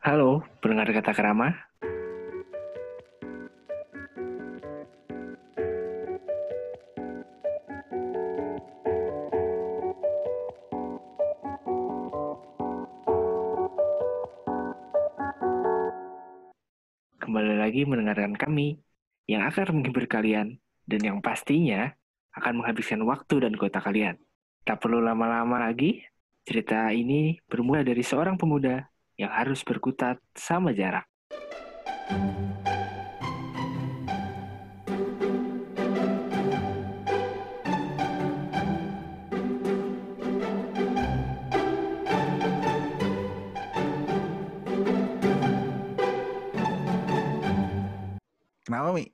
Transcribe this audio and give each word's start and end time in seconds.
Halo, 0.00 0.40
pendengar 0.64 0.88
kata 0.96 1.12
kerama. 1.12 1.52
Kembali 17.20 17.60
lagi 17.60 17.84
mendengarkan 17.84 18.40
kami 18.40 18.80
yang 19.28 19.44
akan 19.44 19.84
menghibur 19.84 20.08
kalian 20.08 20.56
dan 20.88 21.00
yang 21.04 21.20
pastinya 21.20 21.92
akan 22.40 22.64
menghabiskan 22.64 23.04
waktu 23.04 23.44
dan 23.44 23.52
kota 23.52 23.84
kalian. 23.84 24.16
Tak 24.64 24.80
perlu 24.80 25.04
lama-lama 25.04 25.60
lagi, 25.60 26.00
cerita 26.48 26.88
ini 26.88 27.36
bermula 27.44 27.84
dari 27.84 28.00
seorang 28.00 28.40
pemuda 28.40 28.89
yang 29.20 29.28
harus 29.28 29.60
berkutat 29.60 30.16
sama 30.32 30.72
jarak. 30.72 31.04
Kenapa 48.64 48.96
Mi? 48.96 49.04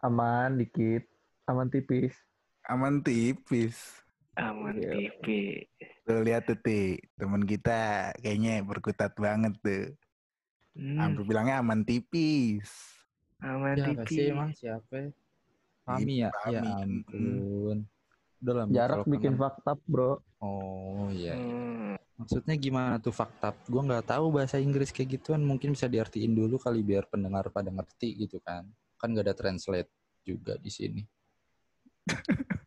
aman 0.00 0.56
dikit 0.56 1.04
aman 1.44 1.68
tipis 1.68 2.16
Aman 2.64 3.04
tipis. 3.04 4.03
Aman 4.34 4.82
Iya. 4.82 4.92
pipi. 4.98 5.62
Tuh 6.04 6.20
lihat 6.20 6.44
tuh 6.44 6.58
Ti, 6.58 7.00
temen 7.16 7.42
kita 7.48 8.12
kayaknya 8.20 8.60
berkutat 8.66 9.14
banget 9.16 9.54
tuh. 9.62 9.94
Hmm, 10.74 10.98
Hampir 11.00 11.22
bilangnya 11.24 11.62
aman 11.62 11.86
tipis. 11.86 12.68
aman 13.40 13.78
Siapa 13.78 14.02
pipi. 14.04 14.14
sih 14.18 14.24
emang 14.34 14.50
siapa? 14.52 15.14
Fami 15.86 16.26
ya? 16.26 16.30
Ya 16.50 16.60
Fami. 16.60 16.68
ampun. 16.82 17.78
Udah 18.44 18.52
lah, 18.52 18.64
Mi, 18.68 18.74
jarak 18.76 19.06
bikin 19.08 19.34
fakta 19.40 19.72
bro 19.88 20.20
Oh 20.42 21.08
iya. 21.08 21.38
Hmm, 21.38 21.96
Maksudnya 22.20 22.54
gimana 22.60 23.00
tuh 23.00 23.14
fakta? 23.16 23.56
Gua 23.70 23.80
nggak 23.86 24.12
tahu 24.12 24.34
bahasa 24.34 24.60
Inggris 24.60 24.92
kayak 24.92 25.18
gituan. 25.18 25.40
Mungkin 25.40 25.72
bisa 25.72 25.88
diartiin 25.88 26.36
dulu 26.36 26.60
kali 26.60 26.84
biar 26.84 27.08
pendengar 27.08 27.48
pada 27.48 27.72
ngerti 27.72 28.28
gitu 28.28 28.38
kan. 28.44 28.68
Kan 29.00 29.14
nggak 29.16 29.30
ada 29.32 29.36
translate 29.36 29.88
juga 30.26 30.58
di 30.60 30.68
sini. 30.68 31.00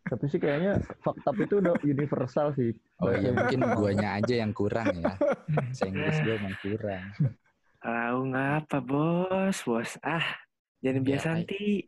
Tapi 0.08 0.24
sih 0.32 0.40
kayaknya 0.40 0.80
fakta 1.04 1.36
itu 1.36 1.60
udah 1.60 1.76
universal 1.84 2.56
sih 2.56 2.72
Oh 2.98 3.14
iya 3.14 3.30
mungkin 3.30 3.62
guanya 3.78 4.18
aja 4.18 4.42
yang 4.42 4.50
kurang 4.52 4.90
ya. 4.98 5.14
Bahasa 5.48 5.86
Inggris 5.86 6.18
gue 6.18 6.34
emang 6.34 6.56
kurang. 6.66 7.04
Tahu 7.78 8.20
ngapa 8.34 8.78
bos, 8.82 9.58
bos? 9.62 9.92
Ah, 10.02 10.26
jangan 10.82 11.02
Ya, 11.06 11.08
biasa 11.14 11.28
nanti. 11.38 11.86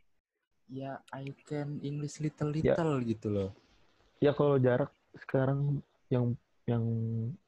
Ya 0.69 1.01
I 1.09 1.33
can 1.49 1.81
English 1.81 2.21
little 2.21 2.53
little 2.53 3.01
gitu 3.01 3.27
loh. 3.33 3.49
ya 4.21 4.37
kalau 4.37 4.61
jarak 4.61 4.93
sekarang 5.17 5.81
yang 6.13 6.37
yang 6.69 6.85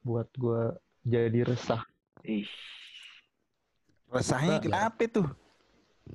buat 0.02 0.26
gua 0.34 0.74
jadi 1.06 1.46
resah 1.46 1.86
Ih, 2.26 2.50
Resahnya 4.10 4.58
kenapa 4.58 5.06
tuh? 5.06 5.28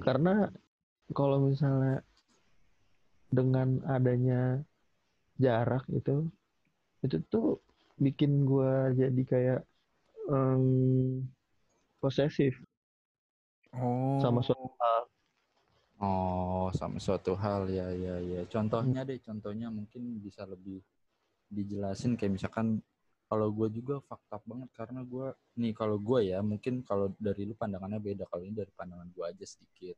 karena 0.03 0.51
kalau 1.15 1.47
misalnya 1.47 2.03
dengan 3.29 3.83
adanya 3.87 4.61
jarak 5.37 5.85
itu 5.93 6.27
itu 7.05 7.17
tuh 7.29 7.61
bikin 7.97 8.45
gua 8.45 8.91
jadi 8.93 9.23
kayak 9.25 9.61
em, 10.31 10.65
posesif 12.01 12.57
Oh. 13.77 14.17
sama 14.25 14.41
suatu 14.41 14.73
hal 14.81 15.03
Oh, 15.97 16.69
sama 16.77 17.01
suatu 17.01 17.33
hal 17.37 17.73
ya 17.73 17.89
ya 17.89 18.21
ya. 18.21 18.45
Contohnya 18.53 19.01
deh, 19.01 19.17
contohnya 19.17 19.73
mungkin 19.73 20.21
bisa 20.21 20.45
lebih 20.45 20.85
dijelasin 21.49 22.21
kayak 22.21 22.37
misalkan 22.37 22.85
kalau 23.27 23.49
gue 23.49 23.73
juga 23.73 24.05
fakta 24.05 24.39
banget 24.45 24.69
karena 24.77 25.01
gue 25.09 25.33
nih 25.57 25.73
kalau 25.73 25.97
gue 25.97 26.31
ya 26.37 26.45
mungkin 26.45 26.85
kalau 26.85 27.17
dari 27.17 27.49
lu 27.49 27.57
pandangannya 27.57 27.97
beda 27.97 28.29
kalau 28.29 28.45
ini 28.45 28.55
dari 28.61 28.73
pandangan 28.77 29.09
gue 29.09 29.25
aja 29.25 29.45
sedikit. 29.49 29.97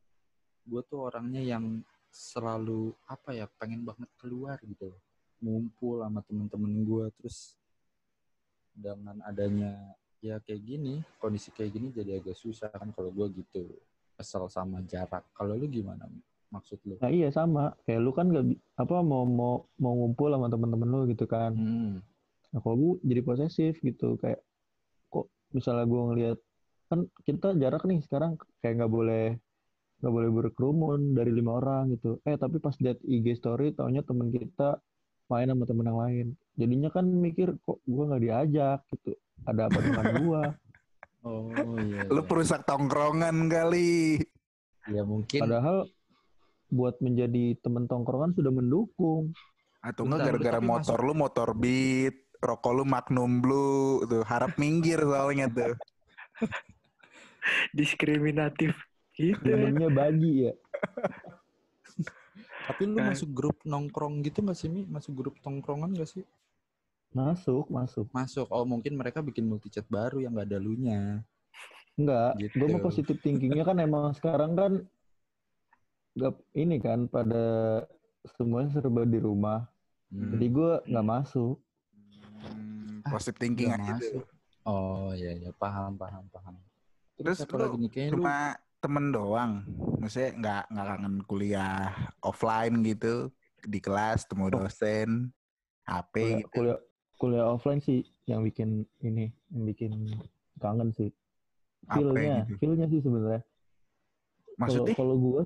Gue 0.63 0.81
tuh 0.87 1.03
orangnya 1.11 1.43
yang 1.43 1.83
selalu 2.09 2.91
apa 3.05 3.33
ya 3.37 3.45
pengen 3.61 3.85
banget 3.85 4.09
keluar 4.17 4.57
gitu, 4.65 4.91
ngumpul 5.39 6.01
sama 6.01 6.19
temen-temen 6.25 6.73
gue 6.83 7.05
terus 7.21 7.55
dengan 8.73 9.21
adanya 9.27 9.75
ya 10.19 10.35
kayak 10.43 10.61
gini 10.67 10.93
kondisi 11.15 11.51
kayak 11.55 11.71
gini 11.79 11.87
jadi 11.95 12.19
agak 12.19 12.35
susah 12.35 12.67
kan 12.71 12.91
kalau 12.91 13.11
gue 13.11 13.43
gitu 13.43 13.63
kesel 14.19 14.51
sama 14.51 14.83
jarak. 14.83 15.23
Kalau 15.31 15.55
lu 15.55 15.67
gimana? 15.71 16.03
Maksud 16.49 16.81
lu? 16.83 16.97
nah 16.97 17.13
iya 17.13 17.29
sama 17.29 17.77
kayak 17.85 18.01
lu 18.01 18.09
kan 18.09 18.25
gak 18.33 18.41
apa 18.73 19.05
mau 19.05 19.21
mau 19.21 19.69
mau 19.77 19.93
ngumpul 19.93 20.33
sama 20.33 20.49
temen-temen 20.49 20.89
lu 20.89 21.01
gitu 21.13 21.29
kan 21.29 21.53
Hmm. 21.53 22.01
Nah, 22.49 22.59
kalau 22.65 22.75
gue 22.81 22.93
jadi 23.05 23.21
posesif 23.21 23.77
gitu 23.85 24.17
kayak 24.17 24.41
kok 25.13 25.29
misalnya 25.53 25.85
gue 25.85 26.01
ngelihat 26.09 26.37
kan 26.89 27.05
kita 27.21 27.53
jarak 27.53 27.85
nih 27.85 28.01
sekarang 28.01 28.41
kayak 28.65 28.81
nggak 28.81 28.89
boleh 28.89 29.37
nggak 29.99 30.13
boleh 30.15 30.29
berkerumun 30.31 30.99
dari 31.11 31.31
lima 31.35 31.59
orang 31.59 31.91
gitu. 31.95 32.23
Eh 32.23 32.39
tapi 32.39 32.59
pas 32.63 32.75
lihat 32.79 32.99
IG 33.03 33.35
story 33.35 33.75
taunya 33.75 33.99
temen 34.03 34.31
kita 34.31 34.79
main 35.29 35.47
sama 35.51 35.63
temen 35.67 35.85
yang 35.85 35.99
lain. 35.99 36.27
Jadinya 36.55 36.89
kan 36.89 37.05
mikir 37.05 37.55
kok 37.67 37.83
gue 37.83 38.03
nggak 38.07 38.23
diajak 38.23 38.79
gitu. 38.95 39.11
Ada 39.43 39.67
apa 39.67 39.79
dengan 39.79 40.05
gue? 40.23 40.43
Oh 41.19 41.51
iya. 41.83 42.07
Lu 42.07 42.23
iya. 42.23 42.29
perusak 42.31 42.63
tongkrongan 42.63 43.51
kali. 43.51 44.23
Ya 44.87 45.03
mungkin. 45.03 45.43
Padahal 45.43 45.83
buat 46.71 46.95
menjadi 47.03 47.59
temen 47.59 47.91
tongkrongan 47.91 48.31
sudah 48.39 48.55
mendukung. 48.55 49.35
Atau 49.83 50.07
enggak 50.07 50.31
gara-gara 50.31 50.63
motor 50.63 50.95
lu 51.03 51.11
motor 51.11 51.51
beat, 51.51 52.15
rokok 52.39 52.71
lu 52.71 52.87
Magnum 52.87 53.43
Blue, 53.43 54.07
tuh 54.07 54.23
harap 54.23 54.55
minggir 54.55 55.03
soalnya 55.03 55.51
tuh. 55.51 55.75
diskriminatif 57.77 58.75
gitu. 59.19 59.41
Temennya 59.43 59.89
bagi 59.89 60.45
ya. 60.45 60.51
Tapi 62.65 62.81
lu 62.85 62.95
Nah. 62.95 63.11
masuk 63.11 63.29
grup 63.29 63.55
nongkrong 63.63 64.21
gitu 64.21 64.39
gak 64.39 64.53
sih 64.53 64.65
Mi? 64.65 64.83
Masuk 64.85 65.15
grup 65.15 65.33
tongkrongan 65.39 65.91
gak 65.91 66.07
sih? 66.07 66.23
Masuk, 67.09 67.67
masuk. 67.67 68.05
Masuk. 68.11 68.45
Oh 68.47 68.63
mungkin 68.63 68.93
mereka 68.93 69.19
bikin 69.19 69.43
multi 69.43 69.67
chat 69.67 69.83
baru 69.85 70.19
yang 70.19 70.33
gak 70.33 70.47
ada 70.47 70.57
lunya. 70.57 71.21
Enggak, 71.93 72.37
Gitu. 72.39 72.53
gue 72.55 72.67
mau 72.69 72.79
positif 72.79 73.15
thinkingnya 73.19 73.63
kan 73.63 73.75
emang 73.75 74.13
sekarang 74.13 74.53
kan 74.53 74.71
gak 76.15 76.33
ini 76.53 76.77
kan 76.77 77.05
pada 77.05 77.43
semuanya 78.29 78.69
serba 78.71 79.03
di 79.03 79.17
rumah. 79.17 79.65
Hmm. 80.07 80.31
Jadi 80.31 80.45
gue 80.47 80.71
nggak 80.85 81.07
masuk. 81.07 81.55
Hmm, 82.39 83.01
Ah, 83.01 83.09
positive 83.11 83.37
thinking 83.37 83.67
Nggak 83.67 83.79
aja 83.79 83.91
tuh. 83.91 83.97
masuk. 83.97 84.23
Oh 84.63 85.09
iya 85.11 85.31
iya 85.33 85.49
paham 85.51 85.95
paham 85.95 86.23
paham. 86.29 86.53
Terus 87.15 87.35
apa 87.39 87.51
lu 87.51 87.59
lagi 87.59 87.75
nih 87.77 87.89
kayaknya 87.89 88.09
lu 88.09 88.13
Cuma 88.15 88.35
temen 88.79 89.11
doang. 89.11 89.63
Maksudnya 89.99 90.31
nggak 90.39 90.63
nggak 90.71 90.87
kangen 90.87 91.15
kuliah 91.27 91.91
offline 92.23 92.75
gitu 92.83 93.31
di 93.63 93.79
kelas 93.83 94.23
temu 94.27 94.47
dosen, 94.47 95.31
HP 95.83 96.15
Kuliah, 96.15 96.39
gitu. 96.39 96.49
kuliah 96.55 96.79
kuliah 97.19 97.45
offline 97.51 97.83
sih 97.83 98.07
yang 98.23 98.47
bikin 98.47 98.87
ini, 99.03 99.27
yang 99.51 99.63
bikin 99.67 99.91
kangen 100.63 100.95
sih. 100.95 101.11
Feel-nya, 101.91 102.47
gitu? 102.47 102.55
feel-nya 102.63 102.87
sih 102.87 103.03
sebenarnya. 103.03 103.43
Kalau 103.43 104.59
Maksudnya 104.59 104.95
kalau 104.95 105.15
gue 105.19 105.41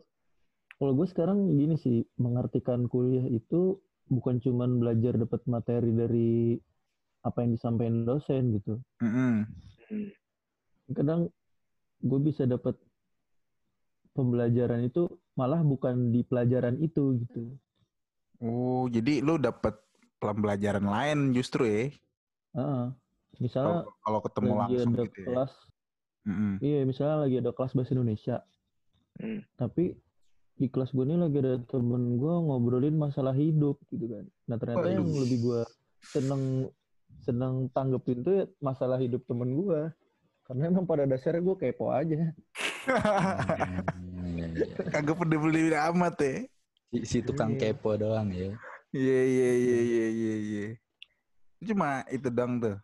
kalau 0.78 0.94
gue 0.98 1.08
sekarang 1.10 1.38
gini 1.54 1.76
sih, 1.78 2.06
mengartikan 2.22 2.86
kuliah 2.90 3.26
itu 3.26 3.82
bukan 4.10 4.38
cuman 4.42 4.78
belajar 4.78 5.18
dapat 5.18 5.42
materi 5.50 5.90
dari 5.96 6.60
apa 7.24 7.40
yang 7.42 7.56
disampaikan 7.56 8.04
dosen 8.04 8.54
gitu. 8.60 8.78
Mm-mm. 9.02 9.48
kadang 10.92 11.32
gue 12.04 12.20
bisa 12.20 12.44
dapat 12.44 12.76
pembelajaran 14.14 14.86
itu 14.86 15.10
malah 15.34 15.60
bukan 15.60 16.14
di 16.14 16.22
pelajaran 16.22 16.78
itu 16.78 17.18
gitu. 17.26 17.58
Oh, 18.38 18.86
jadi 18.88 19.20
lu 19.20 19.38
dapet 19.38 19.74
pembelajaran 20.18 20.86
lain 20.86 21.34
justru 21.34 21.66
ya? 21.66 21.84
Heeh. 22.54 22.86
misalnya 23.42 23.82
Kalau 23.82 23.94
kalau 24.06 24.20
ketemu 24.22 24.46
lagi 24.54 24.74
langsung 24.78 24.94
ada 24.94 25.04
gitu 25.04 25.18
ya. 25.18 25.26
kelas, 25.26 25.52
Mm-mm. 26.24 26.54
iya 26.62 26.80
misalnya 26.86 27.18
lagi 27.26 27.36
ada 27.42 27.52
kelas 27.52 27.74
bahasa 27.74 27.92
Indonesia, 27.92 28.38
Hmm. 29.14 29.42
tapi 29.58 29.94
di 30.54 30.70
kelas 30.70 30.90
gue 30.90 31.02
ini 31.02 31.18
lagi 31.18 31.38
ada 31.42 31.58
temen 31.66 32.18
gue 32.18 32.34
ngobrolin 32.34 32.94
masalah 32.94 33.34
hidup 33.34 33.82
gitu 33.90 34.06
kan. 34.06 34.26
Nah 34.46 34.58
ternyata 34.58 34.86
yang 34.86 35.06
Waduh. 35.06 35.22
lebih 35.26 35.38
gue 35.42 35.62
seneng 36.04 36.70
seneng 37.22 37.70
tanggepin 37.74 38.22
tuh 38.22 38.34
ya 38.38 38.46
masalah 38.58 39.02
hidup 39.02 39.26
temen 39.26 39.50
gue. 39.54 39.90
Karena 40.44 40.70
emang 40.70 40.86
pada 40.86 41.06
dasarnya 41.06 41.42
gue 41.42 41.56
kepo 41.58 41.90
aja. 41.90 42.34
Iya. 44.54 44.76
Kagak 44.94 45.18
peduli 45.18 45.74
amat 45.74 46.16
ya. 46.22 46.34
Si, 46.94 46.98
si 47.10 47.18
tukang 47.26 47.58
Iya. 47.58 47.74
kepo 47.74 47.98
doang 47.98 48.30
ya. 48.30 48.54
Iya 48.94 49.20
iya 49.26 49.52
iya 49.58 49.80
iya 49.82 50.06
iya 50.10 50.36
iya. 50.38 50.66
Cuma 51.66 52.06
itu 52.08 52.30
dong 52.30 52.62
tuh. 52.62 52.78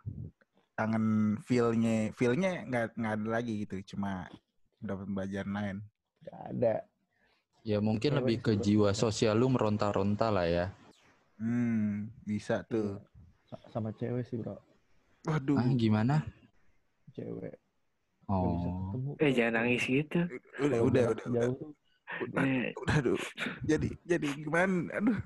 kangen 0.74 1.36
feel-nya 1.44 2.16
feel-nya 2.16 2.64
nggak 2.64 2.96
nggak 2.96 3.14
ada 3.20 3.28
lagi 3.28 3.68
gitu 3.68 3.84
cuma 3.84 4.32
dapat 4.80 5.12
pembelajaran 5.12 5.52
lain 5.52 5.78
Gak 6.24 6.40
ada. 6.56 6.76
Ya 7.68 7.84
mungkin 7.84 8.16
lebih 8.16 8.40
ke 8.40 8.56
jiwa 8.56 8.96
sosial 8.96 9.36
lu 9.36 9.52
meronta-ronta 9.52 10.32
lah 10.32 10.48
ya. 10.48 10.66
hmm 11.36 12.08
bisa 12.24 12.64
tuh 12.64 12.96
Sa- 13.44 13.60
Sama 13.68 13.92
cewek 13.92 14.24
sih 14.24 14.40
bro. 14.40 14.56
waduh 15.28 15.60
Ah, 15.60 15.68
gimana? 15.76 16.24
Cewek. 17.12 17.60
Bisa 18.30 18.38
Oh. 18.38 18.54
ketemu. 18.86 19.12
Eh 19.18 19.32
jangan 19.34 19.54
nangis 19.58 19.84
gitu. 19.84 20.20
udah 20.60 20.70
Kalau 20.70 20.86
udah 20.86 21.04
udah 21.08 21.26
udah 21.26 21.28
Jauh 21.36 21.58
udah, 22.22 22.42
Eh, 22.42 22.70
udah 22.76 22.96
aduh. 22.96 23.22
jadi 23.64 23.90
jadi 24.04 24.28
gimana 24.36 24.90
aduh 24.92 25.20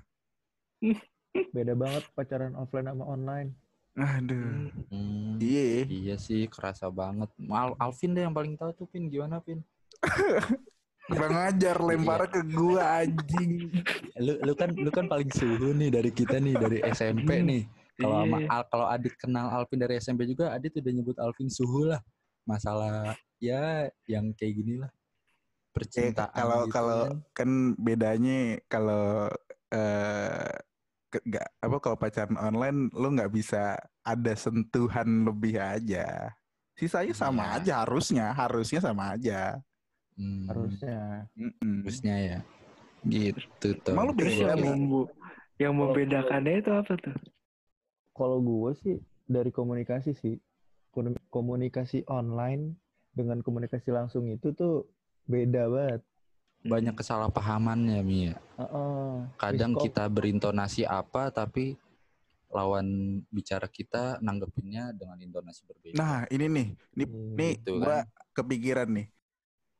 beda 1.49 1.73
banget 1.73 2.03
pacaran 2.11 2.53
offline 2.53 2.85
sama 2.85 3.03
online. 3.05 3.49
aduh 3.93 4.67
Hmm, 4.87 5.35
iya 5.37 5.83
Iya 5.83 6.15
sih, 6.17 6.47
kerasa 6.47 6.87
banget. 6.89 7.27
Al 7.45 7.75
Alvin 7.77 8.11
deh 8.11 8.21
yang 8.21 8.31
paling 8.31 8.53
tahu 8.53 8.71
tuh 8.73 8.87
Pin 8.87 9.05
gimana 9.05 9.37
Pin? 9.37 9.59
kurang 11.05 11.35
ajar 11.37 11.77
lempar 11.77 12.25
ke 12.25 12.39
gua 12.45 12.99
anjing 12.99 13.67
Lu 14.17 14.39
lu 14.39 14.53
kan 14.53 14.71
lu 14.71 14.87
kan 14.89 15.05
paling 15.05 15.27
suhu 15.29 15.71
nih 15.73 15.89
dari 15.89 16.09
kita 16.09 16.37
nih 16.37 16.55
dari 16.55 16.77
SMP 16.85 17.41
nih. 17.41 17.63
Kalau 17.93 18.15
sama 18.19 18.37
Iya. 18.39 18.47
Al, 18.49 18.63
kalau 18.65 18.85
Adit 18.87 19.13
kenal 19.15 19.47
Alvin 19.47 19.77
dari 19.77 19.95
SMP 19.97 20.25
juga, 20.25 20.49
Adit 20.49 20.73
udah 20.73 20.91
nyebut 20.91 21.17
Alvin 21.17 21.45
suhu 21.47 21.85
lah. 21.85 22.01
Masalah 22.51 23.15
ya 23.39 23.87
yang 24.07 24.25
kayak 24.37 24.53
gini 24.59 24.73
lah. 24.83 24.91
Eh, 25.99 26.13
Percintaan 26.13 26.33
kalau 26.37 26.59
gitu 26.67 26.73
kalau 26.75 27.01
kan. 27.07 27.17
kan 27.37 27.49
bedanya 27.81 28.37
kalau 28.71 29.29
eh 29.73 30.53
nggak 31.13 31.47
apa 31.61 31.77
kalau 31.83 31.97
pacaran 31.97 32.37
online 32.41 32.89
lu 32.93 33.07
nggak 33.13 33.31
bisa 33.37 33.77
ada 34.01 34.33
sentuhan 34.33 35.07
lebih 35.29 35.61
aja 35.61 36.33
sisanya 36.73 37.13
sama 37.13 37.43
Iya. 37.45 37.55
aja 37.61 37.73
harusnya 37.85 38.25
harusnya 38.33 38.79
sama 38.81 39.13
aja 39.13 39.61
Hmm, 40.17 40.45
Harusnya. 40.49 41.25
Mm-mm. 41.33 41.81
harusnya 41.81 42.15
ya. 42.29 42.37
Gitu 43.03 43.67
tuh. 43.83 43.93
Emang 43.93 44.05
lu 44.09 44.13
Terus 44.17 44.33
beda 44.37 44.45
yang, 44.53 44.61
membu- 44.61 45.11
yang 45.57 45.73
membedakannya 45.73 46.53
itu 46.61 46.71
apa 46.71 46.93
tuh? 47.01 47.15
Kalau 48.17 48.37
gue 48.45 48.71
sih 48.77 48.95
dari 49.25 49.49
komunikasi 49.49 50.11
sih. 50.13 50.35
Komu- 51.33 51.57
Komunikasi 51.57 52.05
online 52.05 52.77
dengan 53.09 53.41
komunikasi 53.41 53.89
langsung 53.89 54.29
itu 54.29 54.53
tuh 54.53 54.85
beda 55.25 55.65
banget. 55.65 56.01
banyak 56.63 56.93
kesalahpahamannya 56.95 57.99
Mi 58.05 58.29
ya. 58.31 58.37
Heeh. 58.55 59.09
Kadang 59.35 59.73
Miskom- 59.73 59.83
kita 59.83 60.05
berintonasi 60.07 60.85
apa 60.85 61.33
tapi 61.33 61.73
lawan 62.53 62.85
bicara 63.27 63.65
kita 63.65 64.21
nanggepinnya 64.21 64.93
dengan 64.93 65.17
intonasi 65.17 65.65
berbeda. 65.65 65.97
nah 65.97 66.23
ini 66.29 66.45
nih 66.45 66.67
nih 66.93 67.07
Hmm, 67.09 67.33
nih 67.33 67.53
gitu 67.57 67.71
gua 67.81 68.05
kepikiran 68.31 68.89
nih 68.93 69.07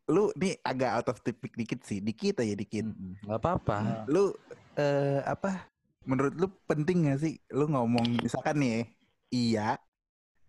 lu 0.10 0.34
nih 0.36 0.58
agak 0.60 0.92
out 1.00 1.08
of 1.14 1.22
topic 1.22 1.54
dikit 1.54 1.86
sih 1.86 2.02
dikit 2.02 2.42
aja 2.42 2.58
dikit. 2.58 2.84
Nggak 3.24 3.40
apa-apa. 3.40 3.78
Nah, 3.80 4.04
lu 4.10 4.34
eh 4.76 5.22
apa 5.24 5.70
menurut 6.04 6.34
lu 6.36 6.50
penting 6.68 7.08
gak 7.08 7.24
sih 7.24 7.40
lu 7.54 7.70
ngomong 7.70 8.20
misalkan 8.20 8.60
nih 8.60 8.90
iya 9.32 9.78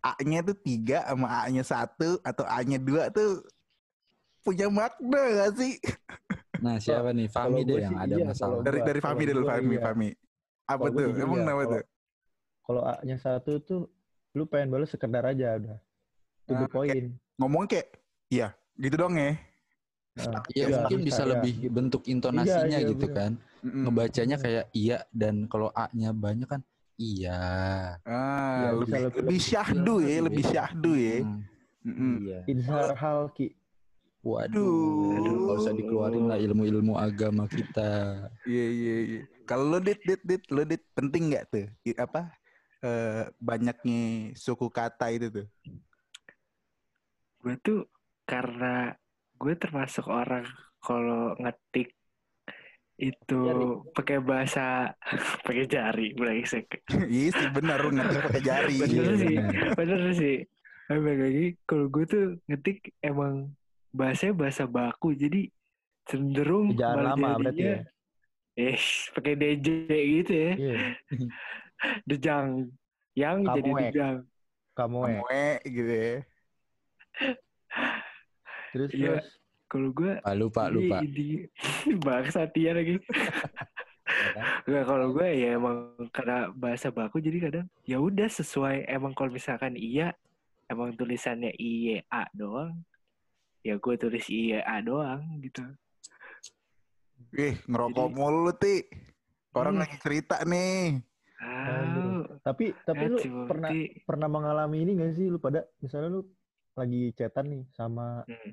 A-nya 0.05 0.45
tuh 0.45 0.53
tiga 0.55 1.01
sama 1.03 1.27
A-nya 1.41 1.65
satu 1.65 2.21
atau 2.21 2.45
A-nya 2.45 2.77
dua 2.77 3.09
tuh 3.09 3.41
punya 4.41 4.69
makna 4.69 5.21
gak 5.41 5.53
sih 5.57 5.81
Nah, 6.61 6.77
siapa 6.77 7.11
nih? 7.11 7.29
Fami 7.29 7.61
deh 7.61 7.77
yang 7.79 7.97
ada 7.97 8.15
iya, 8.15 8.25
masalah. 8.25 8.61
dari 8.61 8.81
dari 8.81 9.01
Fami 9.01 9.23
dulu 9.25 9.45
Fami 9.45 9.75
iya. 9.75 9.83
Fami 9.83 10.09
apa 10.65 10.85
tuh 10.89 11.05
emang 11.11 11.41
ya, 11.41 11.45
kenapa 11.45 11.53
kalau- 11.59 11.73
tuh 11.73 11.85
Kalau 12.65 12.83
A-nya 12.87 13.17
satu 13.19 13.53
tuh 13.59 13.81
lu 14.33 14.45
pengen 14.45 14.69
balas 14.69 14.89
sekedar 14.89 15.21
aja 15.23 15.55
udah. 15.55 15.77
To 16.45 16.53
the 16.55 16.65
Ah, 16.65 16.71
point. 16.71 17.13
ngomong 17.37 17.65
kayak 17.65 17.89
iya 18.29 18.53
gitu 18.75 18.97
dong 18.97 19.15
ya 19.15 19.37
Nah, 20.15 20.47
Iya, 20.47 20.65
iya, 20.71 20.77
mungkin 20.79 21.01
bisa 21.03 21.21
iya, 21.21 21.31
lebih 21.35 21.53
gitu. 21.59 21.73
bentuk 21.75 22.03
intonasinya 22.07 22.79
iya, 22.79 22.87
gitu 22.87 23.05
bener. 23.05 23.17
kan. 23.19 23.33
Mm-mm. 23.61 23.83
Ngebacanya 23.83 24.37
Iya. 24.39 24.45
kayak 24.47 24.65
iya 24.73 24.99
dan 25.11 25.35
kalau 25.45 25.75
A-nya 25.75 26.15
banyak 26.15 26.47
kan 26.47 26.63
iya. 26.97 27.41
ah 28.03 28.57
Iya, 28.57 28.69
bisa 28.75 28.95
lebih 28.97 29.01
lebih- 29.01 29.19
lebih 29.23 29.41
syahdu 29.41 29.95
ya 29.99 30.17
lebih- 30.21 30.47
syahdu 30.47 30.93
ya 30.95 31.17
Hmm, 31.21 31.41
Mm-mm. 31.85 32.15
Iya. 32.23 32.41
Izhar 32.49 32.97
hal 32.97 33.29
ki. 33.31 33.53
Waduh, 34.25 35.13
Aduh. 35.13 35.37
nggak 35.45 35.59
usah 35.61 35.75
dikeluarin 35.75 36.25
lah 36.25 36.41
ilmu-ilmu 36.41 36.97
agama 36.97 37.45
kita. 37.45 38.25
Iya 38.49 38.67
iya 38.73 38.97
iya. 39.05 39.21
Kalau 39.45 39.69
lo 39.69 39.79
dit 39.79 40.01
dit 40.01 40.17
dit 40.25 40.41
lo 40.49 40.65
dit 40.65 40.81
penting 40.91 41.29
nggak 41.29 41.45
tuh 41.47 41.69
apa 41.95 42.33
eh, 42.81 43.29
banyaknya 43.37 44.01
suku 44.33 44.73
kata 44.73 45.13
itu 45.13 45.29
tuh? 45.29 45.47
Gue 47.39 47.55
tuh 47.61 47.85
karena 48.25 48.97
gue 49.37 49.53
termasuk 49.55 50.09
orang 50.09 50.49
kalau 50.81 51.37
ngetik 51.37 51.93
itu 52.97 53.39
Jari. 53.43 53.67
pakai 53.91 54.19
bahasa 54.19 54.95
pakai 55.47 55.67
jari 55.67 56.13
brengsek. 56.13 56.67
Iya 57.11 57.29
sih 57.31 57.49
benar 57.51 57.83
ngetik 57.83 58.23
pakai 58.23 58.43
jari. 58.43 58.75
Bener 58.79 59.03
Iya, 59.05 59.15
sih, 59.17 59.37
bener. 59.37 59.69
bener 59.75 60.01
sih. 60.15 60.37
Emang 60.85 61.17
lagi 61.17 61.47
kalau 61.65 61.87
gue 61.89 62.05
tuh 62.05 62.25
ngetik 62.45 62.79
emang 63.01 63.51
bahasanya 63.91 64.35
bahasa 64.37 64.65
baku 64.65 65.13
jadi 65.13 65.49
cenderung 66.05 66.75
Jangan 66.75 67.17
lama 67.17 67.29
berarti 67.41 67.57
jadinya, 67.57 67.77
ya. 68.55 68.71
eh 68.71 68.79
pakai 69.17 69.35
DJ 69.35 69.69
gitu 69.89 70.33
ya, 70.33 70.53
Iya. 70.55 70.77
dejang, 72.05 72.49
yang 73.15 73.37
jadi 73.49 73.65
Kamuek. 73.65 73.85
dejang. 73.91 74.17
Kamu. 74.75 74.99
Kamu 75.01 75.25
gitu 75.65 75.93
ya. 75.93 76.15
Terus 78.71 78.91
Iya. 78.93 79.09
terus. 79.17 79.27
Kalau 79.75 79.91
gue 79.91 80.23
Ah, 80.23 80.39
lupa, 80.39 80.71
lupa. 80.71 81.03
ini 81.03 81.51
bangsa 82.07 82.47
dia 82.47 82.71
lagi. 82.71 82.95
kan? 84.39 84.45
Enggak 84.63 84.85
kalau 84.87 85.11
gue 85.11 85.27
ya 85.27 85.59
emang 85.59 85.77
karena 86.09 86.47
bahasa 86.53 86.89
baku 86.89 87.19
jadi 87.19 87.39
kadang 87.43 87.67
ya 87.83 87.99
udah 87.99 88.31
sesuai 88.31 88.87
emang 88.87 89.11
kalau 89.11 89.35
misalkan 89.35 89.75
iya 89.75 90.15
emang 90.71 90.95
tulisannya 90.95 91.51
I 91.53 91.99
A 92.07 92.31
doang 92.31 92.87
ya 93.61 93.75
gue 93.75 93.95
tulis 93.97 94.23
I 94.29 94.63
A 94.63 94.79
doang 94.79 95.43
gitu. 95.43 95.67
Ih 97.35 97.59
ngerokok 97.67 98.07
Jadi- 98.07 98.15
mulu 98.15 98.53
ti. 98.55 98.77
Orang 99.51 99.75
Hmm. 99.75 99.83
lagi 99.83 99.97
cerita 99.99 100.39
nih. 100.45 101.03
Ah, 101.41 102.23
Tapi 102.43 102.71
tapi 102.85 103.05
lu 103.09 103.19
pernah 103.47 103.71
pernah 104.05 104.29
mengalami 104.29 104.83
ini 104.83 104.95
gak 104.97 105.15
sih 105.15 105.27
lu 105.27 105.39
pada 105.39 105.67
misalnya 105.79 106.13
lu 106.13 106.23
lagi 106.75 107.11
chatan 107.13 107.51
nih 107.51 107.63
sama 107.73 108.23
Hmm. 108.27 108.53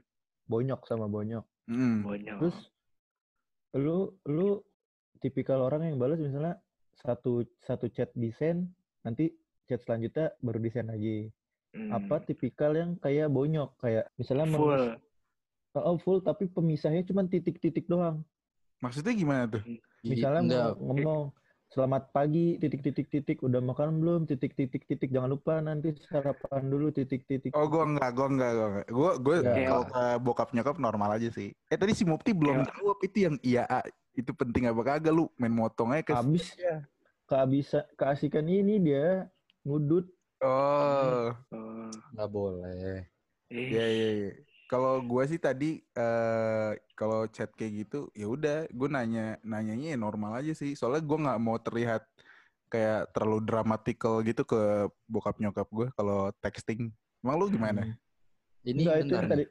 Bonyok 0.52 0.84
sama 0.84 1.08
bonyok. 1.08 1.48
Hmm. 1.72 2.04
Bonyok. 2.04 2.38
Terus 2.44 2.58
lu 3.80 4.12
lu 4.28 4.60
tipikal 5.24 5.64
orang 5.64 5.88
yang 5.88 5.96
balas 5.96 6.20
misalnya 6.20 6.60
satu 7.00 7.48
satu 7.64 7.88
chat 7.88 8.12
desain 8.20 8.68
nanti 9.08 9.32
chat 9.72 9.80
selanjutnya 9.88 10.36
baru 10.44 10.60
desain 10.60 10.92
lagi. 10.92 11.32
Hmm. 11.72 11.96
Apa 11.96 12.20
tipikal 12.28 12.76
yang 12.76 13.00
kayak 13.00 13.32
bonyok 13.32 13.80
kayak 13.80 14.12
misalnya 14.20 14.46
full? 14.52 14.76
memis- 14.76 15.00
Oh, 15.72 15.96
full 15.96 16.20
tapi 16.20 16.52
pemisahnya 16.52 17.08
cuma 17.08 17.24
titik-titik 17.24 17.88
doang. 17.88 18.28
Maksudnya 18.84 19.16
gimana 19.16 19.48
tuh? 19.48 19.64
Misalnya 20.04 20.44
Enggak, 20.44 20.68
mau 20.76 20.84
ngomong 20.84 21.22
selamat 21.72 22.12
pagi 22.12 22.60
titik-titik-titik 22.60 23.40
udah 23.40 23.64
makan 23.64 24.04
belum 24.04 24.22
titik-titik-titik 24.28 25.08
jangan 25.08 25.32
lupa 25.32 25.64
nanti 25.64 25.96
sarapan 26.04 26.68
dulu 26.68 26.92
titik-titik. 26.92 27.56
Oh 27.56 27.64
gua 27.66 27.88
enggak, 27.88 28.12
gua 28.12 28.28
enggak, 28.28 28.52
gua 28.52 28.68
enggak. 28.68 28.88
Gua 28.92 29.12
gue 29.16 29.36
Ya. 29.40 29.56
kalau 29.72 29.86
ke 29.88 30.04
bokap 30.20 30.50
nyokap 30.52 30.76
normal 30.78 31.16
aja 31.16 31.32
sih. 31.32 31.56
Eh 31.72 31.78
tadi 31.80 31.96
si 31.96 32.04
Mupti 32.04 32.36
belum 32.36 32.62
Kayak- 32.62 32.76
jawab 32.76 32.98
itu 33.02 33.18
yang 33.22 33.36
iya 33.42 33.64
A. 33.66 33.80
itu 34.12 34.36
penting 34.36 34.68
apa 34.68 34.84
kagak 34.84 35.16
lu 35.16 35.32
main 35.40 35.56
motong 35.56 35.96
aja 35.96 36.04
ke 36.04 36.12
Habis 36.12 36.52
ya. 36.60 36.84
Kehabisan 37.24 37.88
keasikan 37.96 38.44
ini 38.44 38.76
dia 38.78 39.32
ngudut 39.64 40.12
Oh, 40.44 41.32
Oh, 41.54 41.88
nggak 42.12 42.28
boleh. 42.28 43.06
eh, 43.48 43.64
iya 43.72 43.86
iya 43.88 44.10
iya. 44.12 44.32
Kalau 44.72 45.04
gua 45.04 45.28
sih 45.28 45.36
tadi 45.36 45.84
eh 45.84 46.72
kalau 46.96 47.28
chat 47.28 47.52
kayak 47.60 47.84
gitu 47.84 48.08
ya 48.16 48.32
udah 48.32 48.72
gue 48.72 48.88
nanya 48.88 49.36
nanyanya 49.44 49.92
ya 49.92 49.98
normal 50.00 50.40
aja 50.40 50.56
sih. 50.56 50.80
Soalnya 50.80 51.04
gua 51.04 51.18
nggak 51.28 51.42
mau 51.44 51.60
terlihat 51.60 52.08
kayak 52.72 53.12
terlalu 53.12 53.44
dramatikal 53.44 54.24
gitu 54.24 54.48
ke 54.48 54.88
bokap 55.12 55.36
nyokap 55.44 55.68
gue 55.68 55.92
kalau 55.92 56.32
texting. 56.40 56.88
Emang 57.20 57.36
lu 57.36 57.52
gimana? 57.52 57.84
Ini 58.64 58.80
Enggak 58.80 58.96
itu 58.96 59.04
bentar, 59.04 59.20
yang 59.20 59.28
tadi 59.28 59.46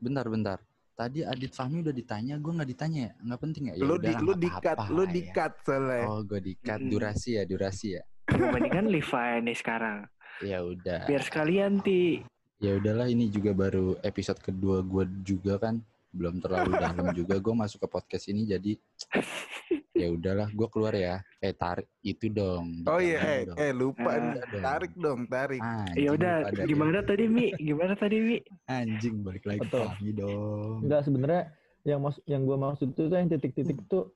bentar, 0.00 0.24
bentar. 0.24 0.58
Tadi 0.96 1.20
Adit 1.20 1.52
Fahmi 1.52 1.84
udah 1.84 1.92
ditanya, 1.92 2.40
gue 2.40 2.52
nggak 2.56 2.70
ditanya 2.72 3.00
ya? 3.04 3.12
Nggak 3.20 3.40
penting 3.44 3.62
ya? 3.68 3.74
Ya 3.76 3.84
lu 3.84 3.96
di 4.00 4.12
lu 4.16 4.32
nggak 4.32 4.40
di 4.40 4.48
cut, 4.48 4.76
apa-apa 4.80 4.94
lu 4.96 5.04
ya. 5.04 5.12
di 5.12 5.22
cut 5.28 5.52
soalnya. 5.68 6.04
Oh, 6.08 6.20
gue 6.24 6.40
di 6.40 6.54
cut. 6.56 6.80
Mm-mm. 6.80 6.90
Durasi 6.96 7.30
ya, 7.36 7.42
durasi 7.44 7.86
ya. 8.00 8.02
mendingan 8.32 8.86
Levi 8.88 9.30
nih 9.44 9.56
sekarang. 9.60 9.98
Ya 10.40 10.58
udah. 10.64 11.04
Biar 11.04 11.22
sekalian 11.22 11.84
ti. 11.84 12.24
Ya 12.56 12.72
udahlah, 12.72 13.06
ini 13.06 13.28
juga 13.28 13.52
baru 13.52 14.00
episode 14.00 14.40
kedua 14.40 14.80
gue 14.80 15.04
juga 15.22 15.60
kan. 15.60 15.76
Belum 16.08 16.40
terlalu 16.40 16.72
dalam 16.74 17.12
juga. 17.12 17.36
Gue 17.36 17.52
masuk 17.52 17.84
ke 17.84 17.88
podcast 17.90 18.24
ini 18.26 18.44
jadi 18.44 18.72
Ya 19.96 20.08
udahlah, 20.08 20.48
gue 20.48 20.68
keluar 20.68 20.92
ya. 20.92 21.24
Eh 21.38 21.52
tarik 21.52 21.88
itu 22.00 22.28
dong. 22.28 22.84
Oh 22.84 23.00
iya, 23.00 23.16
eh, 23.18 23.40
dong. 23.44 23.56
eh 23.56 23.72
lupa 23.72 24.08
Ah. 24.08 24.16
nih. 24.18 24.32
Dong. 24.46 24.62
Tarik 24.62 24.92
dong, 24.94 25.20
tarik. 25.26 25.60
Anjing 25.60 25.96
Ya 25.98 26.10
udah, 26.12 26.34
pada 26.44 26.56
ya. 26.58 26.64
gimana 26.66 26.98
tadi 27.00 27.24
Mi? 27.26 27.46
Gimana 27.54 27.92
tadi 27.94 28.16
Mi? 28.18 28.36
Anjing 28.66 29.16
balik 29.20 29.44
lagi 29.44 29.60
Betul. 29.62 29.88
kami 29.90 30.10
dong. 30.12 30.76
Enggak 30.84 31.00
sebenarnya 31.02 31.42
yang 31.82 32.00
mas 32.02 32.16
yang 32.24 32.42
gue 32.42 32.56
maksud 32.56 32.88
itu 32.90 33.02
tuh 33.02 33.16
yang 33.16 33.28
titik-titik 33.30 33.78
tuh 33.86 34.12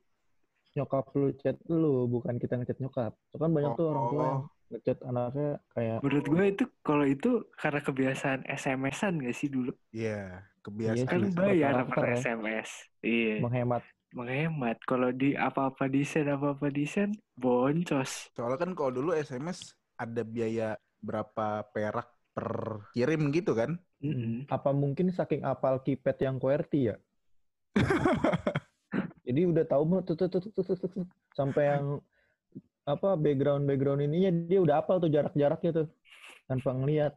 nyokap 0.70 1.04
lu 1.14 1.32
chat 1.34 1.56
lu 1.66 2.04
bukan 2.06 2.36
kita 2.36 2.56
ngechat 2.56 2.76
nyokap. 2.78 3.12
Itu 3.30 3.36
kan 3.36 3.50
banyak 3.50 3.72
tuh 3.72 3.86
orang 3.88 4.04
tua 4.06 4.20
yang 4.22 4.40
ngechat 4.70 4.98
anaknya 5.02 5.58
kayak 5.74 5.98
Menurut 6.00 6.26
gue 6.30 6.44
itu 6.54 6.64
kalau 6.86 7.06
itu 7.06 7.30
karena 7.58 7.80
kebiasaan 7.82 8.40
SMS-an 8.46 9.18
gak 9.18 9.36
sih 9.36 9.50
dulu? 9.50 9.74
Iya, 9.90 10.46
Iya 10.46 10.62
kebiasaan. 10.62 11.10
Kan 11.10 11.20
sih, 11.26 11.36
bayar 11.36 11.74
per 11.90 12.06
ya. 12.06 12.16
SMS. 12.22 12.70
Iya. 13.02 13.34
menghemat. 13.42 13.82
Menghemat. 14.14 14.78
Kalau 14.86 15.10
di 15.10 15.34
apa-apa 15.34 15.90
desain 15.90 16.26
apa-apa 16.30 16.70
desain 16.70 17.10
boncos. 17.34 18.30
Soalnya 18.34 18.58
kan 18.58 18.70
kalau 18.78 18.90
dulu 18.94 19.10
SMS 19.14 19.74
ada 19.98 20.22
biaya 20.22 20.78
berapa 21.02 21.66
perak 21.74 22.08
per 22.30 22.48
kirim 22.94 23.34
gitu 23.34 23.52
kan? 23.58 23.74
Mm-mm. 24.00 24.46
Apa 24.48 24.70
mungkin 24.72 25.10
saking 25.12 25.44
apal 25.44 25.82
keypad 25.82 26.16
yang 26.22 26.36
QWERTY 26.38 26.94
ya? 26.94 26.96
Jadi 29.26 29.40
udah 29.46 29.62
tahu 29.62 29.82
mau 29.86 30.00
tuh, 30.02 30.18
tuh, 30.18 30.26
tuh, 30.26 30.40
tuh, 30.42 30.50
tuh, 30.50 30.74
tuh, 30.74 30.88
tuh. 30.90 31.06
sampai 31.30 31.70
yang 31.70 32.02
apa 32.84 33.14
background 33.14 33.64
background 33.64 34.00
ininya 34.02 34.30
dia 34.46 34.60
udah 34.60 34.80
apal 34.80 34.96
tuh 34.96 35.08
jarak-jaraknya 35.08 35.70
tuh 35.74 35.86
tanpa 36.44 36.70
ngeliat. 36.72 37.12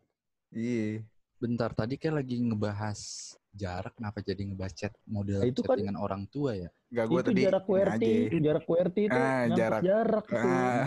Iya. 0.50 1.02
Bentar, 1.36 1.76
tadi 1.76 2.00
kayak 2.00 2.24
lagi 2.24 2.40
ngebahas 2.40 3.00
jarak, 3.52 3.92
kenapa 4.00 4.24
jadi 4.24 4.48
ngebahas 4.48 4.72
chat 4.72 4.94
model 5.04 5.44
Nah, 5.44 5.50
itu 5.50 5.60
kan- 5.60 5.76
chattingan 5.76 5.98
orang 6.00 6.24
tua 6.32 6.56
ya? 6.56 6.70
Gak 6.88 7.06
gue 7.10 7.20
itu 7.20 7.30
tadi 7.34 7.42
jarak 7.44 7.64
QWERTY, 7.66 8.14
jarak 8.40 8.64
QWERTY 8.64 9.02
itu 9.04 9.18
Ah, 9.18 9.44
jarak. 9.52 9.82
jarak 9.82 10.26
tuh. 10.30 10.40
Ah. 10.40 10.86